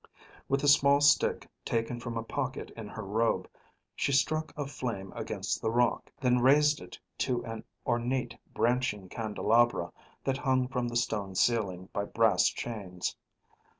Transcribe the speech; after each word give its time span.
With 0.49 0.63
a 0.63 0.67
small 0.67 0.99
stick 0.99 1.47
taken 1.63 1.99
from 1.99 2.17
a 2.17 2.23
pocket 2.23 2.71
in 2.75 2.87
her 2.87 3.03
robe, 3.05 3.47
she 3.95 4.11
struck 4.11 4.51
a 4.57 4.65
flame 4.65 5.13
against 5.15 5.61
the 5.61 5.69
rock, 5.69 6.11
then 6.19 6.39
raised 6.39 6.81
it 6.81 6.97
to 7.19 7.45
an 7.45 7.63
ornate, 7.85 8.35
branching 8.51 9.09
candelabra 9.09 9.91
that 10.23 10.39
hung 10.39 10.67
from 10.67 10.87
the 10.87 10.95
stone 10.97 11.35
ceiling 11.35 11.87
by 11.93 12.05
brass 12.05 12.47
chains. 12.47 13.15